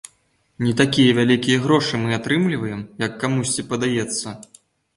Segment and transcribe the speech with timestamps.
[0.67, 4.27] Не такія вялікія грошы мы атрымліваем, як камусьці падаецца.